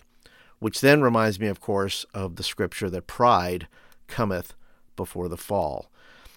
Which 0.60 0.80
then 0.80 1.02
reminds 1.02 1.40
me, 1.40 1.48
of 1.48 1.60
course, 1.60 2.06
of 2.14 2.36
the 2.36 2.44
scripture 2.44 2.88
that 2.88 3.08
pride 3.08 3.66
cometh 4.06 4.54
before 4.94 5.28
the 5.28 5.36
fall. 5.36 5.90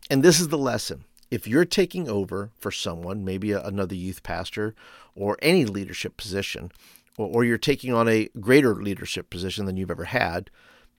And 0.10 0.24
this 0.24 0.40
is 0.40 0.48
the 0.48 0.58
lesson 0.58 1.04
if 1.30 1.48
you're 1.48 1.66
taking 1.66 2.10
over 2.10 2.50
for 2.58 2.72
someone, 2.72 3.24
maybe 3.24 3.52
another 3.52 3.94
youth 3.94 4.24
pastor 4.24 4.74
or 5.14 5.38
any 5.44 5.64
leadership 5.64 6.18
position, 6.18 6.72
or, 7.18 7.44
you're 7.44 7.60
taking 7.60 7.94
on 7.94 8.08
a 8.08 8.30
greater 8.40 8.74
leadership 8.74 9.30
position 9.30 9.66
than 9.66 9.78
you've 9.78 9.92
ever 9.92 10.06
had, 10.06 10.50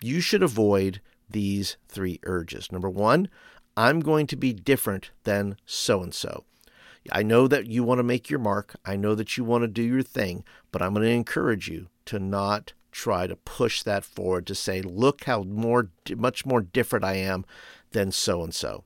you 0.01 0.21
should 0.21 0.43
avoid 0.43 1.01
these 1.31 1.77
three 1.89 2.21
urges. 2.25 2.71
Number 2.73 2.91
one, 2.91 3.29
I'm 3.77 4.01
going 4.01 4.27
to 4.29 4.37
be 4.37 4.53
different 4.53 5.11
than 5.25 5.57
so 5.65 6.03
and 6.03 6.15
so. 6.15 6.45
I 7.11 7.23
know 7.23 7.49
that 7.49 7.67
you 7.67 7.83
want 7.83 7.99
to 7.99 8.05
make 8.05 8.29
your 8.29 8.39
mark. 8.39 8.77
I 8.85 8.97
know 8.97 9.15
that 9.15 9.37
you 9.37 9.45
want 9.45 9.63
to 9.63 9.69
do 9.69 9.83
your 9.83 10.03
thing, 10.03 10.45
but 10.71 10.83
I'm 10.83 10.93
going 10.93 11.07
to 11.07 11.13
encourage 11.13 11.69
you 11.69 11.89
to 12.07 12.19
not 12.19 12.73
try 12.93 13.27
to 13.27 13.37
push 13.37 13.83
that 13.83 14.05
forward 14.05 14.47
to 14.49 14.55
say, 14.55 14.83
look 14.83 15.25
how 15.25 15.43
more, 15.43 15.91
much 16.17 16.45
more 16.45 16.61
different 16.61 17.05
I 17.05 17.15
am 17.15 17.45
than 17.93 18.13
so 18.13 18.43
and 18.43 18.55
so. 18.55 18.85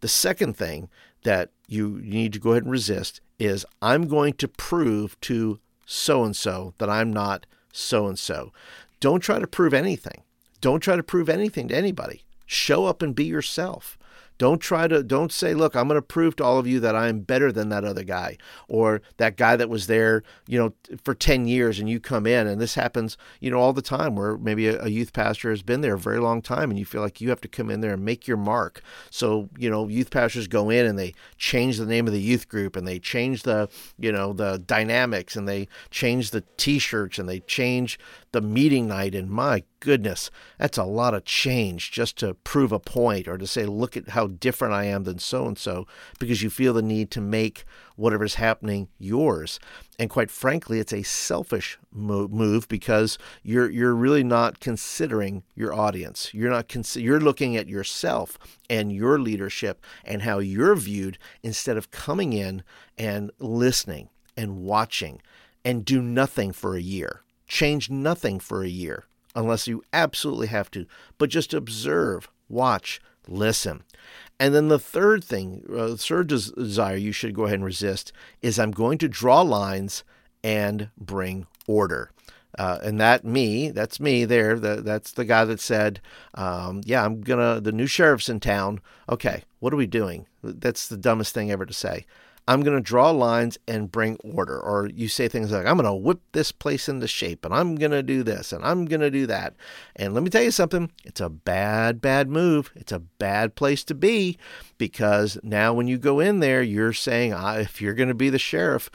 The 0.00 0.08
second 0.08 0.56
thing 0.56 0.88
that 1.22 1.50
you 1.66 2.00
need 2.02 2.32
to 2.34 2.38
go 2.38 2.50
ahead 2.50 2.64
and 2.64 2.72
resist 2.72 3.20
is 3.38 3.64
I'm 3.80 4.06
going 4.06 4.34
to 4.34 4.48
prove 4.48 5.18
to 5.22 5.58
so 5.86 6.24
and 6.24 6.36
so 6.36 6.74
that 6.78 6.90
I'm 6.90 7.12
not 7.12 7.46
so 7.72 8.06
and 8.06 8.18
so. 8.18 8.52
Don't 9.00 9.20
try 9.20 9.38
to 9.38 9.46
prove 9.46 9.74
anything. 9.74 10.22
Don't 10.64 10.80
try 10.80 10.96
to 10.96 11.02
prove 11.02 11.28
anything 11.28 11.68
to 11.68 11.76
anybody. 11.76 12.24
Show 12.46 12.86
up 12.86 13.02
and 13.02 13.14
be 13.14 13.26
yourself. 13.26 13.98
Don't 14.38 14.60
try 14.60 14.88
to 14.88 15.02
don't 15.02 15.30
say, 15.30 15.52
look, 15.52 15.76
I'm 15.76 15.88
going 15.88 15.98
to 15.98 16.02
prove 16.02 16.36
to 16.36 16.44
all 16.44 16.58
of 16.58 16.66
you 16.66 16.80
that 16.80 16.96
I'm 16.96 17.20
better 17.20 17.52
than 17.52 17.68
that 17.68 17.84
other 17.84 18.02
guy 18.02 18.38
or 18.66 19.02
that 19.18 19.36
guy 19.36 19.56
that 19.56 19.68
was 19.68 19.88
there, 19.88 20.22
you 20.48 20.58
know, 20.58 20.72
for 21.04 21.14
10 21.14 21.46
years 21.46 21.78
and 21.78 21.88
you 21.88 22.00
come 22.00 22.26
in 22.26 22.46
and 22.46 22.60
this 22.60 22.76
happens, 22.76 23.18
you 23.40 23.50
know, 23.50 23.58
all 23.58 23.74
the 23.74 23.82
time 23.82 24.16
where 24.16 24.38
maybe 24.38 24.66
a, 24.66 24.82
a 24.82 24.88
youth 24.88 25.12
pastor 25.12 25.50
has 25.50 25.62
been 25.62 25.82
there 25.82 25.94
a 25.94 25.98
very 25.98 26.18
long 26.18 26.40
time 26.40 26.70
and 26.70 26.78
you 26.78 26.86
feel 26.86 27.02
like 27.02 27.20
you 27.20 27.28
have 27.28 27.42
to 27.42 27.48
come 27.48 27.70
in 27.70 27.82
there 27.82 27.92
and 27.92 28.04
make 28.04 28.26
your 28.26 28.38
mark. 28.38 28.80
So, 29.10 29.50
you 29.58 29.68
know, 29.68 29.86
youth 29.88 30.10
pastors 30.10 30.48
go 30.48 30.70
in 30.70 30.86
and 30.86 30.98
they 30.98 31.14
change 31.36 31.76
the 31.76 31.86
name 31.86 32.06
of 32.06 32.14
the 32.14 32.20
youth 32.20 32.48
group 32.48 32.74
and 32.74 32.88
they 32.88 32.98
change 32.98 33.42
the, 33.42 33.68
you 33.98 34.10
know, 34.10 34.32
the 34.32 34.64
dynamics 34.66 35.36
and 35.36 35.46
they 35.46 35.68
change 35.90 36.30
the 36.30 36.42
t-shirts 36.56 37.18
and 37.18 37.28
they 37.28 37.40
change 37.40 37.98
the 38.34 38.42
meeting 38.42 38.86
night 38.86 39.14
and 39.14 39.30
my 39.30 39.64
goodness 39.80 40.30
that's 40.58 40.76
a 40.76 40.84
lot 40.84 41.14
of 41.14 41.24
change 41.24 41.90
just 41.90 42.18
to 42.18 42.34
prove 42.34 42.72
a 42.72 42.78
point 42.78 43.26
or 43.26 43.38
to 43.38 43.46
say 43.46 43.64
look 43.64 43.96
at 43.96 44.10
how 44.10 44.26
different 44.26 44.74
i 44.74 44.84
am 44.84 45.04
than 45.04 45.18
so 45.18 45.46
and 45.46 45.56
so 45.58 45.86
because 46.18 46.42
you 46.42 46.50
feel 46.50 46.74
the 46.74 46.82
need 46.82 47.10
to 47.10 47.20
make 47.20 47.64
whatever's 47.96 48.36
happening 48.36 48.88
yours. 48.98 49.58
And 49.98 50.10
quite 50.10 50.30
frankly 50.30 50.80
it's 50.80 50.92
a 50.92 51.02
selfish 51.02 51.78
move 51.92 52.68
because 52.68 53.18
you're 53.42 53.70
you're 53.70 53.94
really 53.94 54.24
not 54.24 54.60
considering 54.60 55.44
your 55.54 55.72
audience. 55.72 56.32
You're 56.34 56.50
not 56.50 56.96
you're 56.96 57.20
looking 57.20 57.56
at 57.56 57.68
yourself 57.68 58.38
and 58.68 58.92
your 58.92 59.18
leadership 59.18 59.84
and 60.04 60.22
how 60.22 60.38
you're 60.38 60.76
viewed 60.76 61.18
instead 61.42 61.76
of 61.76 61.90
coming 61.90 62.32
in 62.32 62.62
and 62.98 63.30
listening 63.38 64.08
and 64.36 64.56
watching 64.56 65.22
and 65.64 65.84
do 65.84 66.02
nothing 66.02 66.52
for 66.52 66.76
a 66.76 66.82
year 66.82 67.23
Change 67.54 67.88
nothing 67.88 68.40
for 68.40 68.64
a 68.64 68.68
year 68.68 69.04
unless 69.36 69.68
you 69.68 69.84
absolutely 69.92 70.48
have 70.48 70.72
to, 70.72 70.86
but 71.18 71.30
just 71.30 71.54
observe, 71.54 72.28
watch, 72.48 73.00
listen. 73.28 73.84
And 74.40 74.52
then 74.52 74.66
the 74.66 74.78
third 74.80 75.22
thing, 75.22 75.64
uh, 75.72 75.94
third 75.94 76.26
desire 76.26 76.96
you 76.96 77.12
should 77.12 77.32
go 77.32 77.44
ahead 77.44 77.54
and 77.54 77.64
resist 77.64 78.12
is 78.42 78.58
I'm 78.58 78.72
going 78.72 78.98
to 78.98 79.08
draw 79.08 79.42
lines 79.42 80.02
and 80.42 80.90
bring 80.98 81.46
order. 81.68 82.10
Uh, 82.58 82.80
and 82.82 83.00
that 83.00 83.24
me, 83.24 83.70
that's 83.70 84.00
me 84.00 84.24
there. 84.24 84.58
The, 84.58 84.82
that's 84.82 85.12
the 85.12 85.24
guy 85.24 85.44
that 85.44 85.60
said, 85.60 86.00
um, 86.34 86.80
"Yeah, 86.84 87.04
I'm 87.04 87.20
gonna." 87.20 87.60
The 87.60 87.70
new 87.70 87.86
sheriff's 87.86 88.28
in 88.28 88.40
town. 88.40 88.80
Okay, 89.08 89.44
what 89.60 89.72
are 89.72 89.76
we 89.76 89.86
doing? 89.86 90.26
That's 90.42 90.88
the 90.88 90.96
dumbest 90.96 91.34
thing 91.34 91.52
ever 91.52 91.66
to 91.66 91.72
say. 91.72 92.04
I'm 92.46 92.62
going 92.62 92.76
to 92.76 92.82
draw 92.82 93.10
lines 93.10 93.56
and 93.66 93.90
bring 93.90 94.16
order. 94.16 94.60
Or 94.60 94.88
you 94.92 95.08
say 95.08 95.28
things 95.28 95.50
like, 95.50 95.66
I'm 95.66 95.76
going 95.76 95.84
to 95.86 95.94
whip 95.94 96.20
this 96.32 96.52
place 96.52 96.88
into 96.88 97.08
shape 97.08 97.44
and 97.44 97.54
I'm 97.54 97.76
going 97.76 97.92
to 97.92 98.02
do 98.02 98.22
this 98.22 98.52
and 98.52 98.64
I'm 98.64 98.84
going 98.84 99.00
to 99.00 99.10
do 99.10 99.26
that. 99.26 99.54
And 99.96 100.12
let 100.12 100.22
me 100.22 100.30
tell 100.30 100.42
you 100.42 100.50
something 100.50 100.90
it's 101.04 101.20
a 101.20 101.30
bad, 101.30 102.00
bad 102.00 102.28
move. 102.28 102.70
It's 102.74 102.92
a 102.92 102.98
bad 102.98 103.54
place 103.54 103.82
to 103.84 103.94
be 103.94 104.38
because 104.76 105.38
now 105.42 105.72
when 105.72 105.88
you 105.88 105.96
go 105.96 106.20
in 106.20 106.40
there, 106.40 106.62
you're 106.62 106.92
saying, 106.92 107.32
ah, 107.32 107.56
if 107.56 107.80
you're 107.80 107.94
going 107.94 108.08
to 108.08 108.14
be 108.14 108.30
the 108.30 108.38
sheriff, 108.38 108.90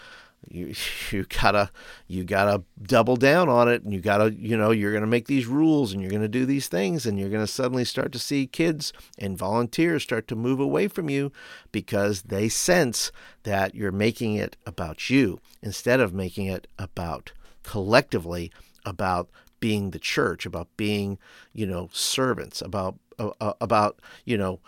you 0.47 0.73
you 1.11 1.25
gotta 1.25 1.69
you 2.07 2.23
gotta 2.23 2.63
double 2.81 3.15
down 3.15 3.49
on 3.49 3.67
it 3.67 3.83
and 3.83 3.93
you 3.93 3.99
gotta 3.99 4.33
you 4.33 4.55
know 4.57 4.71
you're 4.71 4.93
gonna 4.93 5.07
make 5.07 5.27
these 5.27 5.45
rules 5.45 5.93
and 5.93 6.01
you're 6.01 6.11
gonna 6.11 6.27
do 6.27 6.45
these 6.45 6.67
things 6.67 7.05
and 7.05 7.19
you're 7.19 7.29
gonna 7.29 7.47
suddenly 7.47 7.85
start 7.85 8.11
to 8.11 8.19
see 8.19 8.47
kids 8.47 8.93
and 9.17 9.37
volunteers 9.37 10.03
start 10.03 10.27
to 10.27 10.35
move 10.35 10.59
away 10.59 10.87
from 10.87 11.09
you 11.09 11.31
because 11.71 12.23
they 12.23 12.49
sense 12.49 13.11
that 13.43 13.75
you're 13.75 13.91
making 13.91 14.35
it 14.35 14.55
about 14.65 15.09
you 15.09 15.39
instead 15.61 15.99
of 15.99 16.13
making 16.13 16.45
it 16.45 16.67
about 16.77 17.31
collectively 17.63 18.51
about 18.85 19.29
being 19.59 19.91
the 19.91 19.99
church 19.99 20.45
about 20.45 20.67
being 20.77 21.17
you 21.53 21.65
know 21.65 21.89
servants 21.91 22.61
about 22.61 22.95
uh, 23.19 23.53
about 23.59 23.99
you 24.25 24.37
know 24.37 24.59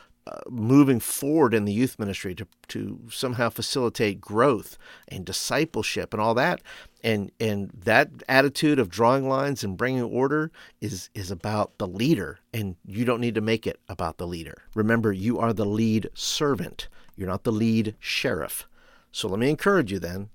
moving 0.49 0.99
forward 0.99 1.53
in 1.53 1.65
the 1.65 1.73
youth 1.73 1.97
ministry 1.99 2.35
to, 2.35 2.47
to 2.69 2.99
somehow 3.09 3.49
facilitate 3.49 4.21
growth 4.21 4.77
and 5.07 5.25
discipleship 5.25 6.13
and 6.13 6.21
all 6.21 6.33
that. 6.35 6.61
And 7.03 7.31
and 7.39 7.71
that 7.83 8.09
attitude 8.29 8.77
of 8.77 8.89
drawing 8.89 9.27
lines 9.27 9.63
and 9.63 9.77
bringing 9.77 10.03
order 10.03 10.51
is 10.79 11.09
is 11.15 11.31
about 11.31 11.77
the 11.77 11.87
leader. 11.87 12.39
And 12.53 12.75
you 12.85 13.05
don't 13.05 13.21
need 13.21 13.35
to 13.35 13.41
make 13.41 13.65
it 13.65 13.79
about 13.89 14.17
the 14.17 14.27
leader. 14.27 14.63
Remember 14.75 15.11
you 15.11 15.39
are 15.39 15.53
the 15.53 15.65
lead 15.65 16.09
servant. 16.13 16.87
You're 17.15 17.29
not 17.29 17.43
the 17.43 17.51
lead 17.51 17.95
sheriff. 17.99 18.67
So 19.11 19.27
let 19.27 19.39
me 19.39 19.49
encourage 19.49 19.91
you 19.91 19.99
then 19.99 20.29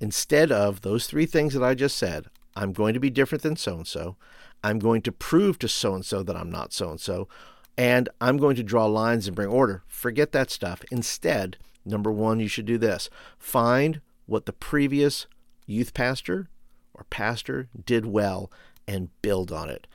instead 0.00 0.52
of 0.52 0.82
those 0.82 1.06
three 1.06 1.26
things 1.26 1.54
that 1.54 1.62
I 1.62 1.74
just 1.74 1.96
said 1.96 2.26
I'm 2.56 2.72
going 2.72 2.94
to 2.94 3.00
be 3.00 3.10
different 3.10 3.42
than 3.42 3.56
so 3.56 3.76
and 3.76 3.86
so 3.86 4.16
I'm 4.62 4.78
going 4.78 5.02
to 5.02 5.12
prove 5.12 5.58
to 5.60 5.68
so 5.68 5.94
and 5.94 6.04
so 6.04 6.22
that 6.22 6.36
I'm 6.36 6.50
not 6.50 6.72
so 6.72 6.90
and 6.90 7.00
so 7.00 7.28
and 7.78 8.08
I'm 8.20 8.36
going 8.38 8.56
to 8.56 8.64
draw 8.64 8.86
lines 8.86 9.28
and 9.28 9.36
bring 9.36 9.48
order. 9.48 9.84
Forget 9.86 10.32
that 10.32 10.50
stuff. 10.50 10.82
Instead, 10.90 11.56
number 11.84 12.10
one, 12.10 12.40
you 12.40 12.48
should 12.48 12.66
do 12.66 12.76
this 12.76 13.08
find 13.38 14.00
what 14.26 14.44
the 14.44 14.52
previous 14.52 15.26
youth 15.64 15.94
pastor 15.94 16.50
or 16.92 17.04
pastor 17.08 17.68
did 17.86 18.04
well 18.04 18.50
and 18.86 19.10
build 19.22 19.52
on 19.52 19.70
it 19.70 19.86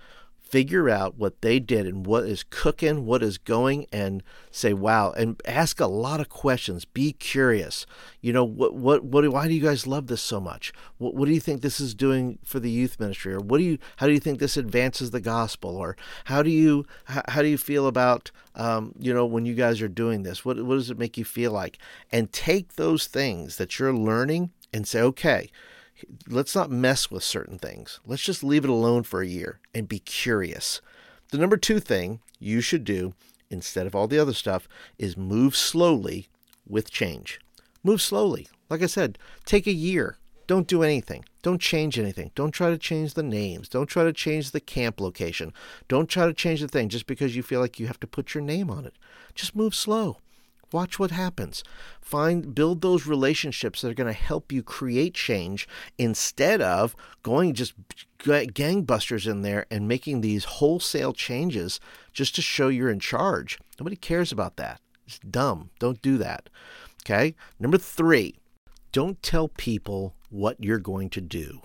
figure 0.54 0.88
out 0.88 1.18
what 1.18 1.42
they 1.42 1.60
did 1.60 1.88
and 1.88 2.06
what 2.06 2.26
is 2.26 2.46
cooking, 2.52 3.08
what 3.08 3.24
is 3.24 3.40
going, 3.40 3.88
and 3.92 4.22
say, 4.52 4.72
wow, 4.72 5.12
and 5.14 5.42
ask 5.46 5.80
a 5.80 5.88
lot 5.88 6.20
of 6.20 6.30
questions. 6.30 6.86
Be 6.86 7.12
curious. 7.12 7.88
You 8.22 8.34
know, 8.34 8.44
what, 8.44 8.76
what, 8.76 9.04
what, 9.04 9.28
why 9.30 9.48
do 9.48 9.56
you 9.56 9.64
guys 9.64 9.88
love 9.88 10.06
this 10.06 10.22
so 10.22 10.40
much? 10.40 10.72
What, 11.00 11.16
what 11.16 11.26
do 11.26 11.34
you 11.34 11.40
think 11.40 11.64
this 11.64 11.80
is 11.80 11.96
doing 11.96 12.38
for 12.44 12.60
the 12.60 12.70
youth 12.70 13.00
ministry? 13.00 13.34
Or 13.34 13.40
what 13.40 13.58
do 13.58 13.64
you, 13.64 13.80
how 13.96 14.06
do 14.06 14.14
you 14.14 14.20
think 14.20 14.38
this 14.38 14.56
advances 14.56 15.10
the 15.10 15.20
gospel? 15.20 15.76
Or 15.76 15.98
how 16.26 16.44
do 16.44 16.52
you, 16.52 16.86
how, 17.06 17.24
how 17.30 17.42
do 17.42 17.48
you 17.48 17.58
feel 17.58 17.88
about, 17.88 18.30
um, 18.54 18.94
you 19.00 19.12
know, 19.12 19.26
when 19.26 19.48
you 19.48 19.56
guys 19.56 19.82
are 19.82 19.88
doing 19.88 20.22
this? 20.22 20.46
What, 20.46 20.64
what 20.64 20.76
does 20.76 20.92
it 20.92 21.00
make 21.00 21.18
you 21.18 21.26
feel 21.26 21.52
like? 21.52 21.80
And 22.12 22.32
take 22.32 22.76
those 22.76 23.08
things 23.08 23.56
that 23.56 23.80
you're 23.80 23.92
learning 23.92 24.52
and 24.72 24.88
say, 24.88 25.02
okay, 25.02 25.50
let's 26.28 26.56
not 26.56 26.72
mess 26.72 27.10
with 27.12 27.24
certain 27.24 27.58
things. 27.58 28.00
Let's 28.06 28.24
just 28.24 28.44
leave 28.44 28.64
it 28.64 28.70
alone 28.70 29.04
for 29.04 29.22
a 29.22 29.28
year 29.28 29.60
and 29.74 29.88
be 29.88 30.00
curious. 30.00 30.82
The 31.32 31.38
number 31.38 31.58
two 31.58 31.80
thing 31.80 32.20
you 32.40 32.62
should 32.62 32.84
do 32.84 33.14
instead 33.50 33.88
of 33.88 33.96
all 33.96 34.08
the 34.08 34.20
other 34.20 34.34
stuff 34.34 34.68
is 34.98 35.16
move 35.18 35.56
slowly 35.56 36.28
with 36.68 36.92
change. 36.92 37.40
Move 37.84 38.02
slowly. 38.02 38.48
Like 38.70 38.82
I 38.82 38.88
said, 38.88 39.18
take 39.46 39.68
a 39.68 39.74
year. 39.74 40.18
Don't 40.48 40.68
do 40.68 40.84
anything. 40.84 41.26
Don't 41.42 41.62
change 41.62 41.98
anything. 41.98 42.32
Don't 42.36 42.52
try 42.52 42.70
to 42.70 42.78
change 42.78 43.14
the 43.14 43.24
names. 43.24 43.70
Don't 43.70 43.88
try 43.88 44.04
to 44.04 44.14
change 44.14 44.52
the 44.52 44.60
camp 44.60 45.00
location. 45.00 45.54
Don't 45.88 46.08
try 46.08 46.26
to 46.26 46.34
change 46.34 46.62
the 46.62 46.68
thing 46.68 46.90
just 46.90 47.06
because 47.06 47.36
you 47.36 47.44
feel 47.44 47.60
like 47.60 47.80
you 47.80 47.88
have 47.88 48.00
to 48.02 48.08
put 48.08 48.34
your 48.34 48.44
name 48.44 48.70
on 48.70 48.86
it. 48.86 48.94
Just 49.36 49.56
move 49.56 49.74
slow. 49.74 50.18
Watch 50.74 50.98
what 50.98 51.12
happens. 51.12 51.64
Find 52.02 52.56
build 52.56 52.82
those 52.82 53.06
relationships 53.06 53.82
that 53.82 53.92
are 53.92 53.94
going 53.94 54.12
to 54.12 54.20
help 54.20 54.52
you 54.52 54.64
create 54.64 55.14
change 55.14 55.68
instead 56.00 56.62
of 56.62 56.96
going 57.22 57.54
just 57.54 57.76
gangbusters 58.18 59.30
in 59.30 59.44
there 59.44 59.68
and 59.70 59.88
making 59.88 60.22
these 60.22 60.46
wholesale 60.46 61.14
changes 61.14 61.80
just 62.12 62.34
to 62.36 62.42
show 62.42 62.70
you're 62.70 62.90
in 62.90 63.00
charge. 63.00 63.60
Nobody 63.80 63.96
cares 63.96 64.32
about 64.32 64.56
that. 64.58 64.82
It's 65.06 65.20
dumb. 65.20 65.70
Don't 65.78 66.02
do 66.02 66.18
that. 66.18 66.50
Okay? 67.06 67.36
Number 67.60 67.78
3. 67.78 68.36
Don't 68.92 69.22
tell 69.22 69.50
people 69.50 70.16
what 70.32 70.64
you're 70.64 70.80
going 70.80 71.12
to 71.12 71.22
do. 71.22 71.62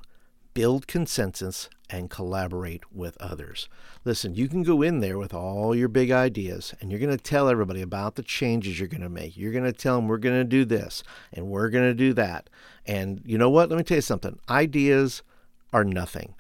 Build 0.59 0.89
consensus 0.89 1.71
and 1.89 2.11
collaborate 2.11 2.83
with 2.93 3.17
others. 3.19 3.69
Listen, 4.05 4.35
you 4.35 4.49
can 4.49 4.65
go 4.65 4.83
in 4.83 4.99
there 4.99 5.17
with 5.17 5.33
all 5.33 5.73
your 5.73 5.87
big 5.87 6.11
ideas 6.11 6.75
and 6.81 6.91
you're 6.91 6.99
going 6.99 7.17
to 7.17 7.23
tell 7.23 7.49
everybody 7.49 7.81
about 7.81 8.17
the 8.17 8.25
changes 8.25 8.77
you're 8.77 8.89
going 8.89 9.03
to 9.03 9.09
make. 9.09 9.37
You're 9.37 9.53
going 9.53 9.63
to 9.63 9.73
tell 9.73 9.95
them 9.95 10.09
we're 10.09 10.19
going 10.19 10.35
to 10.35 10.43
do 10.43 10.65
this 10.65 11.05
and 11.33 11.47
we're 11.47 11.69
going 11.69 11.89
to 11.89 11.95
do 11.95 12.13
that. 12.15 12.51
And 12.85 13.23
you 13.25 13.39
know 13.39 13.49
what? 13.49 13.69
Let 13.69 13.77
me 13.77 13.85
tell 13.85 13.99
you 13.99 14.03
something 14.03 14.37
ideas 14.49 15.23
are 15.73 15.85
nothing. 15.85 16.35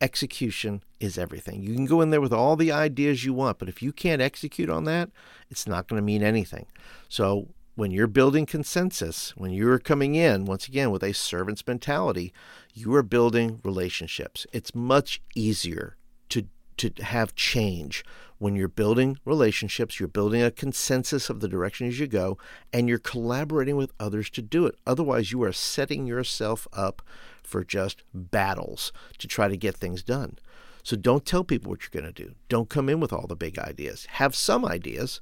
Execution 0.00 0.84
is 1.00 1.18
everything. 1.18 1.60
You 1.60 1.74
can 1.74 1.86
go 1.86 2.00
in 2.00 2.10
there 2.10 2.20
with 2.20 2.32
all 2.32 2.54
the 2.54 2.70
ideas 2.70 3.24
you 3.24 3.34
want, 3.34 3.58
but 3.58 3.68
if 3.68 3.82
you 3.82 3.90
can't 3.90 4.22
execute 4.22 4.70
on 4.70 4.84
that, 4.84 5.10
it's 5.50 5.66
not 5.66 5.88
going 5.88 6.00
to 6.00 6.06
mean 6.06 6.22
anything. 6.22 6.66
So, 7.08 7.48
when 7.74 7.90
you're 7.90 8.06
building 8.06 8.46
consensus, 8.46 9.36
when 9.36 9.50
you're 9.50 9.78
coming 9.78 10.14
in, 10.14 10.44
once 10.44 10.68
again, 10.68 10.90
with 10.90 11.02
a 11.02 11.12
servant's 11.12 11.66
mentality, 11.66 12.32
you 12.72 12.94
are 12.94 13.02
building 13.02 13.60
relationships. 13.64 14.46
It's 14.52 14.74
much 14.74 15.20
easier 15.34 15.96
to, 16.28 16.46
to 16.76 16.90
have 17.02 17.34
change 17.34 18.04
when 18.38 18.56
you're 18.56 18.68
building 18.68 19.18
relationships, 19.24 19.98
you're 19.98 20.08
building 20.08 20.42
a 20.42 20.50
consensus 20.50 21.30
of 21.30 21.40
the 21.40 21.48
direction 21.48 21.86
as 21.86 21.98
you 21.98 22.06
go, 22.06 22.36
and 22.72 22.88
you're 22.88 22.98
collaborating 22.98 23.76
with 23.76 23.92
others 23.98 24.28
to 24.30 24.42
do 24.42 24.66
it. 24.66 24.74
Otherwise, 24.86 25.32
you 25.32 25.42
are 25.42 25.52
setting 25.52 26.06
yourself 26.06 26.68
up 26.72 27.00
for 27.42 27.64
just 27.64 28.02
battles 28.12 28.92
to 29.18 29.26
try 29.26 29.48
to 29.48 29.56
get 29.56 29.76
things 29.76 30.02
done. 30.02 30.38
So 30.82 30.96
don't 30.96 31.24
tell 31.24 31.44
people 31.44 31.70
what 31.70 31.80
you're 31.82 32.02
going 32.02 32.12
to 32.12 32.24
do. 32.24 32.34
Don't 32.48 32.68
come 32.68 32.90
in 32.90 33.00
with 33.00 33.12
all 33.12 33.26
the 33.26 33.36
big 33.36 33.58
ideas. 33.58 34.06
Have 34.10 34.34
some 34.34 34.66
ideas, 34.66 35.20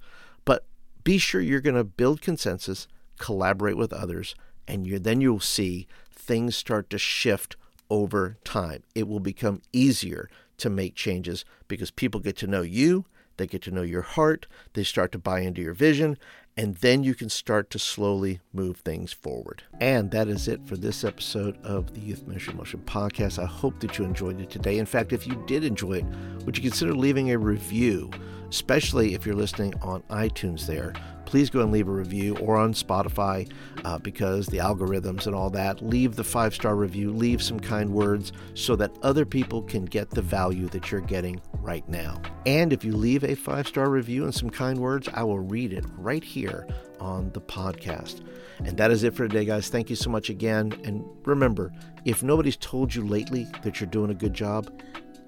be 1.05 1.19
sure 1.19 1.41
you're 1.41 1.61
going 1.61 1.77
to 1.77 1.85
build 1.85 2.21
consensus, 2.21 2.87
collaborate 3.19 3.77
with 3.77 3.93
others, 3.93 4.35
and 4.67 4.87
you 4.87 4.99
then 4.99 5.21
you'll 5.21 5.41
see 5.41 5.87
things 6.13 6.57
start 6.57 6.89
to 6.91 6.99
shift 6.99 7.57
over 7.91 8.37
time. 8.45 8.83
It 8.95 9.09
will 9.09 9.21
become 9.21 9.61
easier 9.73 10.31
to 10.59 10.71
make 10.71 10.95
changes 10.95 11.45
because 11.69 11.91
people 11.91 12.21
get 12.21 12.37
to 12.39 12.47
know 12.47 12.63
you, 12.63 13.05
they 13.37 13.47
get 13.47 13.63
to 13.63 13.71
know 13.71 13.83
your 13.83 14.03
heart, 14.03 14.47
they 14.75 14.85
start 14.85 15.13
to 15.13 15.19
buy 15.19 15.41
into 15.41 15.61
your 15.61 15.75
vision, 15.75 16.17
and 16.57 16.77
then 16.77 17.03
you 17.03 17.15
can 17.15 17.29
start 17.29 17.71
to 17.71 17.79
slowly 17.79 18.41
move 18.53 18.79
things 18.79 19.13
forward. 19.13 19.63
And 19.81 20.11
that 20.11 20.29
is 20.29 20.49
it 20.49 20.61
for 20.67 20.77
this 20.77 21.03
episode 21.03 21.57
of 21.65 21.95
the 21.95 22.01
Youth 22.01 22.27
Ministry 22.27 22.55
Motion 22.55 22.81
podcast. 22.85 23.43
I 23.43 23.47
hope 23.47 23.81
that 23.81 23.99
you 23.99 24.05
enjoyed 24.05 24.41
it 24.41 24.51
today. 24.51 24.79
In 24.79 24.87
fact, 24.87 25.13
if 25.13 25.27
you 25.27 25.43
did 25.47 25.65
enjoy 25.65 25.95
it, 25.95 26.05
would 26.45 26.57
you 26.57 26.63
consider 26.63 26.95
leaving 26.95 27.31
a 27.31 27.39
review? 27.39 28.11
Especially 28.53 29.15
if 29.15 29.25
you're 29.25 29.35
listening 29.35 29.73
on 29.81 30.03
iTunes 30.11 30.67
there. 30.67 30.93
Please 31.25 31.49
go 31.49 31.61
and 31.61 31.73
leave 31.73 31.89
a 31.89 31.91
review 31.91 32.37
or 32.37 32.59
on 32.59 32.75
Spotify 32.75 33.51
uh, 33.87 33.97
because 33.97 34.47
the 34.49 34.59
algorithms 34.59 35.27
and 35.27 35.35
all 35.35 35.49
that. 35.49 35.81
Leave 35.81 36.17
the 36.17 36.23
five 36.23 36.55
star 36.55 36.77
review, 36.77 37.11
leave 37.11 37.43
some 37.43 37.59
kind 37.59 37.91
words 37.91 38.33
so 38.53 38.77
that 38.77 38.95
other 39.03 39.25
people 39.25 39.63
can 39.63 39.87
get 39.87 40.11
the 40.11 40.21
value 40.21 40.69
that 40.69 40.91
you're 40.91 41.01
getting 41.01 41.41
right 41.61 41.89
now. 41.89 42.21
And 42.45 42.75
if 42.75 42.85
you 42.85 42.95
leave 42.95 43.25
a 43.25 43.35
five 43.35 43.67
star 43.67 43.89
review 43.89 44.25
and 44.25 44.35
some 44.35 44.51
kind 44.51 44.79
words, 44.79 45.09
I 45.15 45.23
will 45.23 45.41
read 45.41 45.73
it 45.73 45.87
right 45.97 46.23
here 46.23 46.69
on 47.01 47.33
the 47.33 47.41
podcast. 47.41 48.21
And 48.67 48.77
that 48.77 48.91
is 48.91 49.03
it 49.03 49.15
for 49.15 49.27
today, 49.27 49.47
guys. 49.47 49.71
Thank 49.71 49.89
you 49.89 49.97
so 49.97 50.11
much 50.11 50.29
again. 50.29 50.79
And 50.85 51.03
remember, 51.25 51.73
if 52.05 52.23
nobody's 52.23 52.59
told 52.59 52.95
you 52.95 53.07
lately 53.07 53.49
that 53.63 53.81
you're 53.81 53.89
doing 53.89 54.11
a 54.11 54.15
good 54.15 54.35
job, 54.35 54.71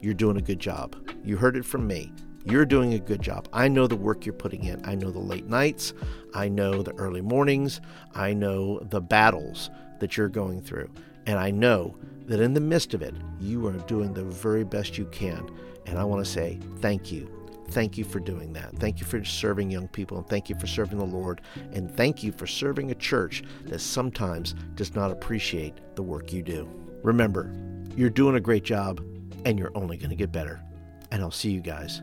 you're 0.02 0.12
doing 0.12 0.36
a 0.36 0.42
good 0.42 0.60
job. 0.60 0.94
You 1.24 1.38
heard 1.38 1.56
it 1.56 1.64
from 1.64 1.86
me. 1.86 2.12
You're 2.46 2.66
doing 2.66 2.92
a 2.92 2.98
good 2.98 3.22
job. 3.22 3.48
I 3.54 3.68
know 3.68 3.86
the 3.86 3.96
work 3.96 4.26
you're 4.26 4.34
putting 4.34 4.64
in. 4.64 4.84
I 4.84 4.94
know 4.94 5.10
the 5.10 5.18
late 5.18 5.46
nights. 5.46 5.94
I 6.34 6.48
know 6.48 6.82
the 6.82 6.92
early 6.96 7.22
mornings. 7.22 7.80
I 8.14 8.34
know 8.34 8.80
the 8.80 9.00
battles 9.00 9.70
that 10.00 10.18
you're 10.18 10.28
going 10.28 10.60
through. 10.60 10.90
And 11.24 11.38
I 11.38 11.50
know 11.50 11.96
that 12.26 12.40
in 12.40 12.52
the 12.52 12.60
midst 12.60 12.92
of 12.92 13.00
it, 13.00 13.14
you 13.40 13.66
are 13.66 13.72
doing 13.72 14.12
the 14.12 14.24
very 14.24 14.62
best 14.62 14.98
you 14.98 15.06
can. 15.06 15.48
And 15.86 15.98
I 15.98 16.04
want 16.04 16.22
to 16.22 16.30
say 16.30 16.58
thank 16.80 17.10
you. 17.10 17.30
Thank 17.68 17.96
you 17.96 18.04
for 18.04 18.20
doing 18.20 18.52
that. 18.52 18.76
Thank 18.76 19.00
you 19.00 19.06
for 19.06 19.24
serving 19.24 19.70
young 19.70 19.88
people, 19.88 20.18
and 20.18 20.26
thank 20.28 20.50
you 20.50 20.58
for 20.58 20.66
serving 20.66 20.98
the 20.98 21.04
Lord. 21.04 21.40
And 21.72 21.90
thank 21.90 22.22
you 22.22 22.30
for 22.30 22.46
serving 22.46 22.90
a 22.90 22.94
church 22.94 23.42
that 23.64 23.80
sometimes 23.80 24.54
does 24.74 24.94
not 24.94 25.10
appreciate 25.10 25.74
the 25.96 26.02
work 26.02 26.30
you 26.30 26.42
do. 26.42 26.68
Remember, 27.02 27.50
you're 27.96 28.10
doing 28.10 28.36
a 28.36 28.40
great 28.40 28.64
job, 28.64 29.02
and 29.46 29.58
you're 29.58 29.72
only 29.74 29.96
going 29.96 30.10
to 30.10 30.16
get 30.16 30.30
better. 30.30 30.62
And 31.10 31.22
I'll 31.22 31.30
see 31.30 31.50
you 31.50 31.62
guys 31.62 32.02